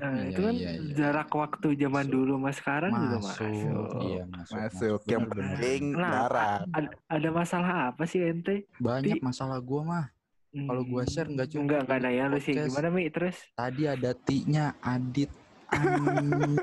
Nah, 0.00 0.14
Iya, 0.16 0.24
itu 0.24 0.40
kan 0.40 0.54
iya, 0.54 0.70
iya. 0.72 0.92
jarak 0.94 1.28
waktu 1.28 1.68
zaman 1.76 2.04
Masuk. 2.06 2.14
dulu 2.14 2.32
sama 2.38 2.50
sekarang 2.54 2.90
juga 2.94 3.18
Masuk, 3.20 3.42
masuk. 3.42 4.00
iya 4.06 4.22
masuk. 4.24 4.54
Masuk. 4.56 5.00
Yang 5.04 5.20
Bener, 5.20 5.28
bener. 5.28 5.44
penting 5.52 5.82
Nah, 5.92 6.10
jarak. 6.14 6.58
Ada, 6.72 6.88
ada 7.10 7.28
masalah 7.28 7.70
apa 7.90 8.02
sih 8.06 8.20
ente? 8.22 8.56
Banyak 8.78 9.16
Ti- 9.18 9.22
masalah 9.22 9.58
gua 9.60 9.80
mah. 9.82 10.04
Kalau 10.52 10.84
gua 10.84 11.08
share 11.08 11.32
nggak 11.32 11.48
cuma 11.48 11.64
Enggak, 11.64 11.80
enggak 11.88 11.98
di 11.98 12.04
nanya 12.04 12.24
lu 12.28 12.38
sih. 12.38 12.52
Gimana 12.52 12.88
Mi 12.92 13.08
terus? 13.08 13.36
Tadi 13.56 13.82
ada 13.88 14.10
T-nya 14.12 14.76
Adit. 14.84 15.32
Ancol. 15.72 16.62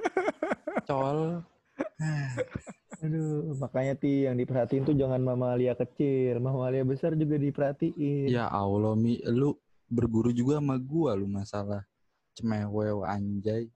Aduh, 3.03 3.55
makanya 3.55 3.95
ti 3.95 4.27
yang 4.27 4.35
diperhatiin 4.35 4.83
tuh 4.83 4.91
jangan 4.91 5.23
mamalia 5.23 5.71
kecil, 5.71 6.43
mamalia 6.43 6.83
besar 6.83 7.15
juga 7.15 7.39
diperhatiin. 7.39 8.27
Ya 8.27 8.51
Allah, 8.51 8.91
Mi, 8.99 9.23
lu 9.23 9.55
berguru 9.87 10.35
juga 10.35 10.59
sama 10.59 10.75
gua 10.77 11.15
lu 11.15 11.25
masalah 11.25 11.87
cemewew 12.35 13.07
anjay. 13.07 13.71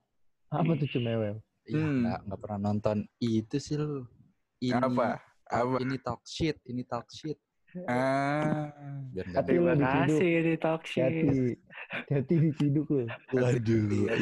Apa 0.51 0.75
tuh 0.75 0.91
cemewew? 0.91 1.39
Ya 1.63 1.79
Hmm. 1.79 2.03
nggak 2.03 2.19
nggak 2.27 2.39
pernah 2.43 2.59
nonton 2.59 2.97
itu 3.23 3.55
sih 3.57 3.79
lu. 3.79 4.03
Ini, 4.59 4.75
Apa? 4.75 5.23
Apa? 5.47 5.79
Ini 5.79 5.95
talk 6.03 6.21
shit, 6.27 6.59
ini 6.67 6.83
talk 6.83 7.07
shit. 7.07 7.39
Ah. 7.83 8.69
Biar 9.09 9.25
Tapi 9.31 9.47
Terima 9.47 9.71
lu 9.71 9.79
diciduk. 9.79 10.17
kasih 10.17 10.33
di 10.39 10.55
talk 10.55 10.81
shit. 10.83 11.03
Hati, 11.03 11.39
hati 12.09 12.35
diciduk 12.39 12.87
lu. 12.87 13.05
Waduh, 13.31 13.81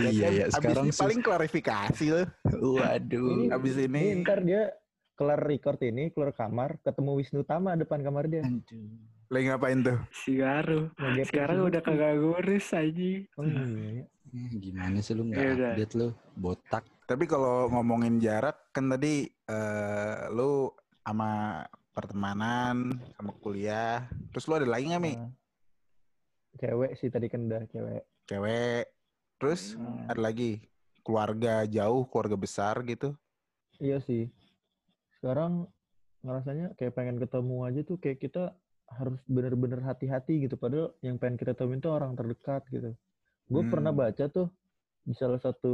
iya 0.09 0.27
ya. 0.29 0.43
Abis 0.47 0.53
Sekarang 0.53 0.85
ini 0.85 0.93
paling 0.93 1.19
klarifikasi 1.21 2.05
loh. 2.09 2.27
waduh. 2.73 3.27
Ini- 3.37 3.49
Abis 3.49 3.75
ini. 3.77 3.99
Ini 4.01 4.21
ntar 4.21 4.39
dia 4.41 4.71
kelar 5.13 5.39
record 5.39 5.79
ini, 5.81 6.09
keluar 6.09 6.31
kamar, 6.31 6.81
ketemu 6.81 7.11
Wisnu 7.15 7.41
Tama 7.41 7.75
depan 7.75 8.01
kamar 8.01 8.25
dia. 8.25 8.41
Aduh. 8.41 8.89
Lagi 9.27 9.47
ngapain 9.47 9.79
tuh? 9.79 9.95
Si 10.13 10.35
Garu. 10.35 10.91
Sekarang 11.23 11.63
udah 11.63 11.79
kagak 11.79 12.17
ngurus 12.17 12.67
aja. 12.71 13.11
Oh, 13.35 13.47
iya. 13.47 14.03
Eh, 14.27 14.51
Gimana 14.57 14.99
sih 14.99 15.11
lu 15.11 15.23
Ya 15.25 15.29
nggak 15.29 15.47
udah. 15.53 15.71
update 15.71 15.93
lu? 15.93 16.07
Botak. 16.33 16.83
Tapi 17.03 17.23
kalau 17.27 17.67
ngomongin 17.67 18.15
jarak 18.17 18.71
kan 18.71 18.87
tadi 18.87 19.23
eh, 19.27 20.15
lu 20.31 20.71
sama 21.01 21.63
pertemanan, 22.01 22.97
sama 23.15 23.31
kuliah. 23.39 24.09
Terus 24.33 24.45
lu 24.49 24.57
ada 24.57 24.67
lagi 24.67 24.89
nggak 24.89 25.03
Mi? 25.03 25.13
Nah, 25.15 25.31
Cewek 26.59 26.91
sih 26.99 27.07
tadi 27.07 27.31
kan 27.31 27.47
udah 27.47 27.63
cewek. 27.71 28.03
Cewek. 28.27 28.85
Terus 29.39 29.73
Hmm. 29.73 30.05
ada 30.05 30.19
lagi 30.19 30.59
keluarga 31.01 31.63
jauh, 31.65 32.03
keluarga 32.05 32.35
besar 32.35 32.83
gitu. 32.83 33.15
Iya 33.79 34.03
sih. 34.03 34.29
Sekarang 35.17 35.65
ngerasanya 36.21 36.75
kayak 36.77 36.93
pengen 36.93 37.17
ketemu 37.17 37.55
aja 37.65 37.81
tuh 37.81 37.97
kayak 37.97 38.19
kita 38.21 38.53
harus 38.91 39.17
bener-bener 39.25 39.79
hati-hati 39.81 40.45
gitu. 40.45 40.59
Padahal 40.59 40.93
yang 41.01 41.15
pengen 41.17 41.39
kita 41.39 41.55
temuin 41.55 41.79
tuh 41.79 41.95
orang 41.95 42.13
terdekat 42.13 42.61
gitu. 42.69 42.93
Gue 43.47 43.63
Hmm. 43.65 43.71
pernah 43.71 43.95
baca 43.95 44.27
tuh 44.27 44.51
di 45.01 45.15
salah 45.15 45.39
satu 45.39 45.73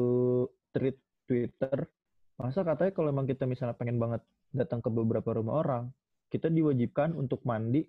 tweet 0.72 0.96
Twitter. 1.28 1.90
Masa 2.38 2.62
katanya 2.64 2.94
kalau 2.94 3.10
emang 3.10 3.26
kita 3.26 3.44
misalnya 3.44 3.74
pengen 3.76 3.98
banget 3.98 4.22
datang 4.54 4.80
ke 4.80 4.88
beberapa 4.88 5.36
rumah 5.36 5.60
orang, 5.60 5.84
kita 6.28 6.52
diwajibkan 6.52 7.16
untuk 7.16 7.44
mandi 7.48 7.88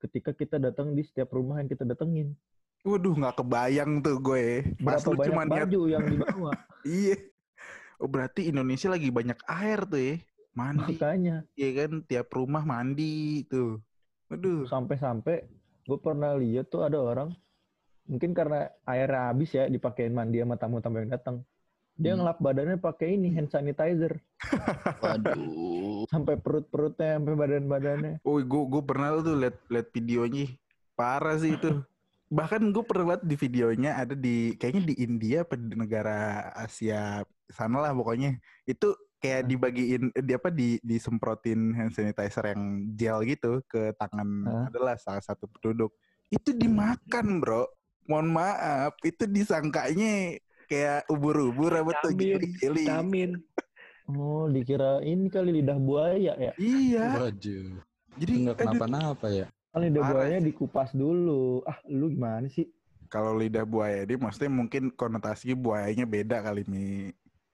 ketika 0.00 0.36
kita 0.36 0.56
datang 0.60 0.92
di 0.92 1.04
setiap 1.04 1.32
rumah 1.32 1.60
yang 1.60 1.68
kita 1.68 1.84
datengin. 1.88 2.36
Waduh, 2.84 3.16
nggak 3.16 3.40
kebayang 3.40 4.04
tuh 4.04 4.20
gue. 4.20 4.76
Pas 4.84 5.00
Berapa 5.00 5.16
banyak 5.16 5.26
cuma 5.32 5.42
niat, 5.48 5.66
baju 5.68 5.80
yang 5.88 6.04
dibawa. 6.04 6.52
iya. 6.84 7.16
Oh 7.96 8.10
berarti 8.10 8.52
Indonesia 8.52 8.92
lagi 8.92 9.08
banyak 9.08 9.40
air 9.48 9.80
tuh 9.88 10.02
ya. 10.02 10.16
Mandi, 10.54 10.94
Makanya 10.94 11.36
ya 11.56 11.70
kan? 11.74 12.04
Tiap 12.04 12.28
rumah 12.36 12.62
mandi 12.62 13.42
tuh. 13.48 13.80
Waduh. 14.32 14.64
sampai-sampai 14.66 15.46
gue 15.84 15.98
pernah 16.00 16.34
lihat 16.34 16.72
tuh 16.72 16.82
ada 16.82 16.96
orang 16.96 17.30
mungkin 18.08 18.32
karena 18.32 18.72
airnya 18.88 19.30
habis 19.32 19.52
ya 19.52 19.68
dipakein 19.68 20.16
mandi 20.16 20.40
sama 20.40 20.56
tamu-tamu 20.56 21.04
yang 21.04 21.12
datang 21.12 21.44
dia 21.94 22.12
Hmm. 22.12 22.20
ngelap 22.20 22.38
badannya 22.38 22.76
pakai 22.76 23.14
ini 23.14 23.30
hand 23.30 23.48
sanitizer 23.48 24.18
Waduh. 25.02 26.04
sampai 26.06 26.34
perut-perutnya 26.36 27.16
sampai 27.16 27.34
badan-badannya 27.34 28.14
Oh, 28.22 28.38
gue 28.38 28.62
gue 28.66 28.82
pernah 28.82 29.14
tuh 29.18 29.36
liat 29.36 29.56
liat 29.68 29.88
videonya. 29.90 30.46
Parah 30.94 31.34
sih 31.36 31.54
itu. 31.54 31.82
Bahkan 32.28 32.70
gue 32.70 32.82
pernah 32.82 33.14
liat 33.14 33.22
di 33.22 33.34
videonya 33.34 33.94
ada 33.94 34.14
di 34.14 34.54
kayaknya 34.54 34.82
di 34.90 34.94
India 34.98 35.42
apa 35.42 35.54
di 35.54 35.74
negara 35.74 36.18
Asia 36.52 37.22
sana 37.46 37.78
lah 37.78 37.92
pokoknya. 37.92 38.38
Itu 38.64 38.94
kayak 39.18 39.42
Hmm. 39.42 39.50
dibagiin 39.50 40.04
di 40.12 40.32
apa 40.34 40.48
di 40.50 40.76
disemprotin 40.82 41.72
hand 41.72 41.92
sanitizer 41.92 42.44
yang 42.50 42.62
gel 42.92 43.22
gitu 43.22 43.62
ke 43.64 43.94
tangan 43.96 44.28
Hah? 44.44 44.64
adalah 44.68 44.94
salah 44.98 45.22
satu 45.22 45.46
penduduk. 45.46 45.94
Itu 46.26 46.50
dimakan, 46.52 47.38
Bro. 47.38 47.70
Mohon 48.04 48.36
maaf, 48.36 48.92
itu 49.00 49.24
disangkanya 49.24 50.36
kayak 50.66 51.00
ubur-ubur 51.06 51.70
apa 51.72 51.92
tuh 52.00 52.10
Vitamin, 52.10 52.40
jeli-jeli. 52.40 52.82
vitamin. 52.82 53.30
oh 54.06 54.44
dikira 54.46 55.00
ini 55.00 55.26
kali 55.26 55.50
lidah 55.54 55.76
buaya 55.76 56.32
ya 56.34 56.52
Iya. 56.54 57.06
Waduh. 57.22 57.80
Jadi 58.14 58.32
Nggak 58.42 58.56
kenapa-napa 58.58 59.26
ya. 59.28 59.46
kan 59.68 59.80
lidah 59.80 60.00
Parah 60.00 60.12
buayanya 60.14 60.38
sih. 60.38 60.48
dikupas 60.48 60.90
dulu 60.92 61.44
ah 61.64 61.78
lu 61.86 62.06
gimana 62.08 62.46
sih 62.46 62.68
kalau 63.06 63.32
lidah 63.32 63.62
buaya 63.62 64.02
ini 64.02 64.14
maksudnya 64.14 64.48
mungkin 64.48 64.90
konotasinya 64.90 65.54
buayanya 65.54 66.04
beda 66.04 66.40
kali 66.40 66.62
Mi. 66.64 67.10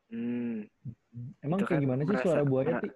Hmm. 0.08 0.64
emang 1.40 1.58
Itu 1.58 1.64
kayak 1.64 1.76
kan 1.76 1.84
gimana 1.84 2.00
sih 2.02 2.18
suara 2.18 2.42
buaya 2.42 2.78
ti 2.78 2.88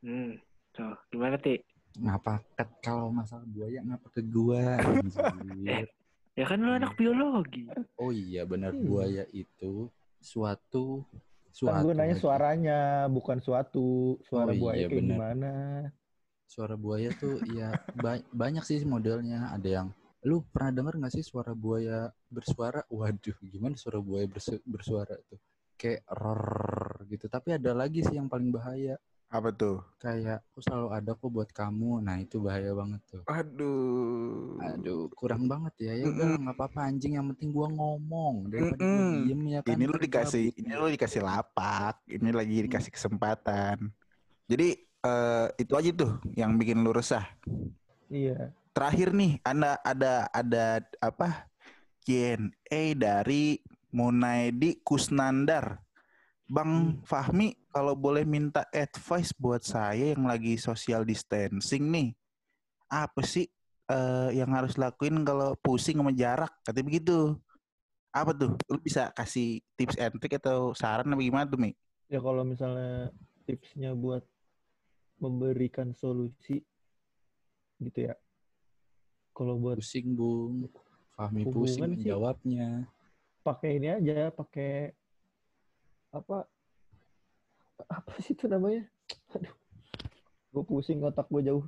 Hmm. 0.00 0.32
Tuh, 0.70 0.94
gimana 1.08 1.34
Ti? 1.36 1.60
Ngapa 1.98 2.40
ket 2.54 2.70
kalau 2.80 3.10
masalah 3.10 3.42
buaya 3.44 3.82
ngapa 3.82 4.06
ke 4.08 4.22
gua? 4.22 4.78
Ya 6.38 6.44
kan 6.46 6.62
lu 6.62 6.70
anak 6.72 6.94
biologi. 6.94 7.66
Oh 7.98 8.14
iya 8.14 8.46
benar 8.46 8.72
Hmm. 8.72 8.86
buaya 8.86 9.24
itu 9.34 9.90
suatu 10.20 11.02
kan 11.04 11.52
suatu 11.52 11.84
gue 11.90 11.94
nanya 11.96 12.14
lagi. 12.14 12.22
suaranya 12.22 12.78
bukan 13.10 13.38
suatu 13.42 14.16
suara 14.24 14.52
Oh 14.52 14.56
iya, 14.56 14.60
buaya 14.62 14.86
kayak 14.86 14.96
bener. 14.96 15.16
gimana 15.16 15.52
Suara 16.50 16.74
buaya 16.74 17.10
tuh 17.14 17.38
ya 17.54 17.70
ba- 17.94 18.26
banyak 18.34 18.66
sih 18.66 18.82
modelnya. 18.82 19.54
Ada 19.54 19.68
yang 19.82 19.88
lu 20.26 20.42
pernah 20.50 20.74
denger 20.74 20.94
nggak 20.98 21.14
sih 21.14 21.22
suara 21.22 21.54
buaya 21.54 22.10
bersuara? 22.26 22.82
Waduh, 22.90 23.38
gimana 23.46 23.78
suara 23.78 24.02
buaya 24.02 24.26
bersu- 24.26 24.62
bersuara 24.66 25.14
tuh? 25.30 25.38
Kayak 25.78 26.02
ror 26.10 27.06
gitu. 27.06 27.30
Tapi 27.30 27.54
ada 27.54 27.70
lagi 27.70 28.02
sih 28.02 28.18
yang 28.18 28.26
paling 28.26 28.50
bahaya. 28.50 28.98
Apa 29.30 29.48
tuh? 29.54 29.76
Kayak 30.02 30.42
aku 30.50 30.58
selalu 30.64 30.88
ada 30.96 31.10
kok 31.14 31.30
buat 31.30 31.50
kamu. 31.52 31.90
Nah 32.06 32.16
itu 32.24 32.36
bahaya 32.42 32.72
banget 32.74 33.00
tuh. 33.10 33.22
Aduh. 33.30 34.58
Aduh, 34.58 35.06
kurang 35.14 35.46
banget 35.46 35.74
ya. 35.86 35.92
Ya 36.02 36.06
udah 36.10 36.26
nggak 36.40 36.56
apa-apa 36.56 36.80
anjing. 36.90 37.14
Yang 37.18 37.26
penting 37.36 37.50
gua 37.54 37.68
ngomong 37.70 38.34
daripada 38.50 38.82
Mm-mm. 38.82 39.10
diem 39.28 39.42
ya 39.54 39.60
kan. 39.62 39.72
ini 39.76 39.84
lu 39.86 39.96
dikasih, 40.00 40.44
gabut. 40.50 40.60
ini 40.60 40.72
lu 40.74 40.86
dikasih 40.90 41.20
lapak, 41.22 41.94
ini 42.10 42.30
lagi 42.34 42.56
dikasih 42.66 42.90
kesempatan. 42.90 43.76
Jadi 44.50 44.68
eh, 44.82 45.46
itu 45.62 45.72
aja 45.78 45.90
tuh 45.94 46.12
yang 46.34 46.58
bikin 46.58 46.82
lu 46.82 46.90
resah. 46.90 47.24
iya 48.10 48.50
Terakhir 48.74 49.10
nih, 49.14 49.32
anda 49.42 49.78
ada 49.82 50.26
ada 50.30 50.82
apa? 51.02 51.46
Q&A 52.06 52.82
dari 52.96 53.60
Munaidi 53.92 54.80
Kusnandar. 54.82 55.78
Bang 56.50 56.98
Hmm. 56.98 57.06
Fahmi, 57.06 57.54
kalau 57.70 57.94
boleh 57.94 58.26
minta 58.26 58.66
advice 58.74 59.30
buat 59.38 59.62
saya 59.62 60.18
yang 60.18 60.26
lagi 60.26 60.58
social 60.58 61.06
distancing 61.06 61.86
nih, 61.86 62.10
apa 62.90 63.22
sih 63.22 63.46
eh, 63.86 64.28
yang 64.34 64.50
harus 64.50 64.74
lakuin 64.74 65.22
kalau 65.22 65.54
pusing 65.62 66.02
sama 66.02 66.10
jarak 66.10 66.50
katanya 66.66 66.86
begitu 66.90 67.38
apa 68.10 68.34
tuh 68.34 68.58
lu 68.66 68.82
bisa 68.82 69.14
kasih 69.14 69.62
tips 69.78 69.94
and 69.94 70.18
trick 70.18 70.34
atau 70.42 70.74
saran 70.74 71.14
apa 71.14 71.22
gimana 71.22 71.46
tuh 71.46 71.62
Mi? 71.62 71.70
Ya 72.10 72.18
kalau 72.18 72.42
misalnya 72.42 73.14
tipsnya 73.46 73.94
buat 73.94 74.26
memberikan 75.22 75.94
solusi 75.94 76.66
gitu 77.78 78.10
ya. 78.10 78.14
Kalau 79.30 79.62
buat 79.62 79.78
Pusing, 79.78 80.18
Bung. 80.18 80.66
Fahmi 81.14 81.46
pusing 81.46 81.78
sih. 81.78 81.82
menjawabnya. 81.86 82.90
pakai 83.40 83.80
ini 83.80 83.88
aja, 83.88 84.28
pakai 84.34 84.92
apa 86.10 86.46
apa 87.86 88.12
sih 88.20 88.34
itu 88.34 88.50
namanya? 88.50 88.84
Aduh. 89.34 89.54
Gue 90.50 90.64
pusing 90.66 90.98
otak 91.06 91.30
gue 91.30 91.42
jauh. 91.46 91.64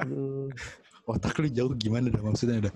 Aduh. 0.00 0.48
Otak 1.02 1.34
lu 1.42 1.50
jauh 1.50 1.74
gimana 1.74 2.14
dah 2.14 2.22
maksudnya 2.22 2.70
dah? 2.70 2.74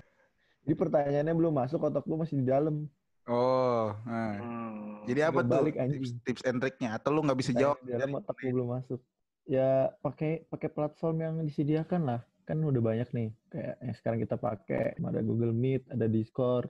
Jadi 0.67 0.75
pertanyaannya 0.75 1.31
belum 1.31 1.63
masuk, 1.63 1.79
otak 1.79 2.03
gue 2.03 2.17
masih 2.19 2.43
di 2.43 2.45
dalam. 2.51 2.91
oh 3.27 3.95
nah. 4.03 4.35
Hmm. 4.39 5.03
jadi 5.07 5.31
apa 5.31 5.43
tuh 5.43 5.63
Kebalik, 5.63 5.75
tips, 5.75 5.83
anjing. 5.83 6.15
tips 6.23 6.43
and 6.47 6.59
tricknya 6.63 6.89
atau 6.95 7.11
lu 7.11 7.23
nggak 7.23 7.39
bisa 7.39 7.51
Nah, 7.55 7.59
jawab 7.59 7.77
di 7.83 7.91
dalam 7.95 8.11
otak 8.19 8.35
gue 8.39 8.51
belum 8.51 8.69
masuk. 8.75 8.99
Ya 9.47 9.95
pakai 10.03 10.43
pakai 10.51 10.69
platform 10.71 11.15
yang 11.23 11.35
disediakan 11.47 12.01
lah. 12.03 12.21
Kan 12.43 12.59
udah 12.59 12.83
banyak 12.83 13.07
nih. 13.15 13.29
Kayak 13.47 13.75
yang 13.79 13.95
sekarang 13.95 14.19
kita 14.27 14.35
pakai, 14.35 14.99
ada 14.99 15.21
Google 15.23 15.55
Meet, 15.55 15.87
ada 15.87 16.07
Discord. 16.11 16.67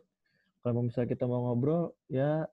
Kalau 0.62 0.86
misalnya 0.86 1.10
kita 1.10 1.26
mau 1.26 1.50
ngobrol, 1.50 1.94
ya 2.06 2.46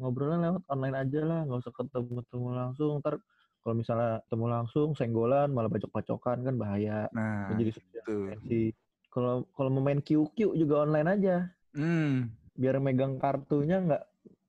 ngobrolnya 0.00 0.38
lewat 0.40 0.62
online 0.72 0.96
aja 0.96 1.20
lah, 1.22 1.40
nggak 1.44 1.60
usah 1.60 1.74
ketemu-ketemu 1.76 2.48
langsung. 2.56 2.92
Ntar 3.04 3.14
kalau 3.60 3.74
misalnya 3.76 4.24
ketemu 4.24 4.46
langsung, 4.48 4.88
senggolan, 4.96 5.48
malah 5.52 5.68
bacok-bacokan 5.68 6.38
kan 6.48 6.54
bahaya. 6.56 7.06
nah 7.12 7.52
jadi 7.52 7.76
gitu. 7.76 8.72
Kalau 9.10 9.44
kalau 9.52 9.68
mau 9.68 9.82
main 9.84 10.00
QQ 10.00 10.56
juga 10.56 10.86
online 10.86 11.08
aja, 11.12 11.36
hmm. 11.76 12.30
biar 12.56 12.80
megang 12.80 13.20
kartunya 13.20 13.82
nggak 13.84 14.02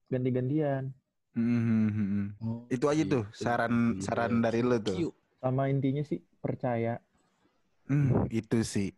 ganti-gantian. 0.08 0.96
Hmm, 1.32 1.62
hmm, 1.64 1.88
hmm, 1.88 2.08
hmm. 2.08 2.28
Oh, 2.44 2.68
itu 2.68 2.86
aja 2.92 3.04
tuh 3.08 3.24
gitu. 3.32 3.42
saran 3.44 3.74
Iya. 3.96 4.04
saran 4.04 4.34
dari 4.44 4.60
lu 4.64 4.78
tuh. 4.80 5.12
Sama 5.42 5.68
intinya 5.68 6.04
sih 6.06 6.20
percaya. 6.40 7.02
Hmm, 7.90 8.30
itu 8.30 8.64
sih 8.64 8.94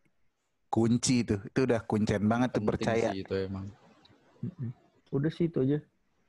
kunci 0.73 1.21
tuh 1.21 1.37
itu 1.45 1.69
udah 1.69 1.85
kuncen 1.85 2.25
banget 2.25 2.57
tuh 2.57 2.65
Penting 2.65 2.69
percaya 2.69 3.09
sih 3.13 3.21
itu 3.21 3.33
emang. 3.37 3.65
Udah 5.13 5.31
sih 5.31 5.45
itu 5.47 5.61
aja. 5.61 5.79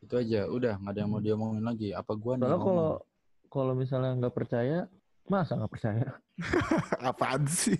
Itu 0.04 0.14
aja, 0.20 0.46
udah 0.52 0.76
nggak 0.76 0.92
ada 0.92 1.00
yang 1.00 1.10
mau 1.10 1.22
diomongin 1.24 1.64
lagi. 1.64 1.96
Apa 1.96 2.12
gua 2.12 2.36
nih 2.36 2.46
kalau 2.60 3.00
kalau 3.48 3.72
misalnya 3.72 4.12
nggak 4.20 4.34
percaya, 4.36 4.84
masa 5.24 5.56
nggak 5.56 5.72
percaya? 5.72 6.08
apaan 7.08 7.46
sih 7.48 7.78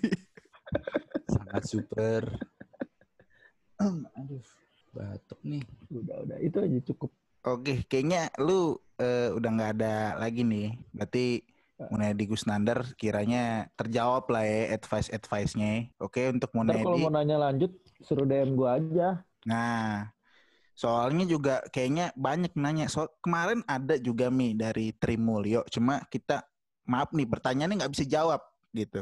sangat 1.29 1.63
super. 1.67 2.23
Aduh, 3.79 4.43
batuk 4.95 5.39
nih. 5.43 5.63
Udah 5.91 6.17
udah 6.25 6.37
itu 6.39 6.57
aja 6.59 6.79
cukup. 6.93 7.11
Oke, 7.45 7.85
kayaknya 7.85 8.33
lu 8.41 8.79
eh, 8.97 9.29
udah 9.35 9.49
nggak 9.51 9.71
ada 9.77 10.17
lagi 10.17 10.41
nih. 10.41 10.79
Berarti 10.95 11.45
Munedi 11.91 12.23
Gusnandar 12.23 12.95
kiranya 12.95 13.67
terjawab 13.75 14.25
lah 14.31 14.47
ya 14.47 14.79
advice-advice-nya. 14.79 15.91
Oke, 15.99 16.31
untuk 16.31 16.49
Ntar 16.55 16.79
kalau 16.81 16.95
Munedi. 16.97 17.03
mau 17.03 17.11
nanya 17.11 17.37
lanjut, 17.51 17.71
suruh 17.99 18.23
DM 18.23 18.55
gua 18.55 18.79
aja. 18.79 19.21
Nah, 19.43 20.09
soalnya 20.75 21.25
juga 21.25 21.63
kayaknya 21.71 22.11
banyak 22.13 22.53
nanya. 22.59 22.91
So, 22.91 23.07
kemarin 23.23 23.63
ada 23.65 23.95
juga 23.95 24.27
Mi 24.27 24.53
dari 24.53 24.91
Trimulyo. 24.91 25.63
Cuma 25.71 26.03
kita 26.11 26.43
maaf 26.85 27.15
nih 27.15 27.25
pertanyaannya 27.25 27.81
nggak 27.81 27.93
bisa 27.95 28.05
jawab 28.05 28.43
gitu. 28.75 29.01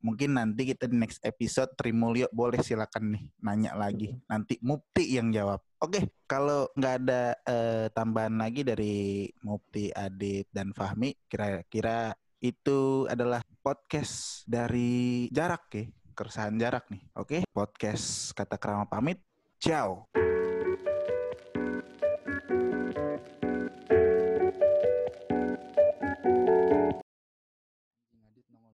Mungkin 0.00 0.32
nanti 0.32 0.64
kita 0.64 0.88
di 0.88 0.96
next 0.96 1.20
episode 1.20 1.76
Trimulyo 1.76 2.32
boleh 2.32 2.64
silakan 2.64 3.14
nih 3.14 3.22
nanya 3.44 3.76
lagi. 3.76 4.16
Nanti 4.32 4.56
Mupti 4.64 5.12
yang 5.12 5.28
jawab. 5.28 5.60
Oke, 5.80 6.08
kalau 6.24 6.72
nggak 6.72 6.94
ada 7.04 7.22
eh, 7.44 7.86
tambahan 7.92 8.40
lagi 8.40 8.64
dari 8.64 9.28
Mupti, 9.44 9.92
Adit, 9.92 10.48
dan 10.48 10.72
Fahmi, 10.72 11.12
kira-kira 11.28 12.16
itu 12.40 13.04
adalah 13.12 13.44
podcast 13.60 14.44
dari 14.48 15.28
jarak 15.28 15.68
ya, 15.76 15.84
keresahan 16.16 16.56
jarak 16.56 16.88
nih. 16.88 17.02
Oke, 17.20 17.38
podcast 17.52 18.32
kata 18.32 18.56
kerama 18.56 18.88
pamit. 18.88 19.20
Ciao. 19.60 20.08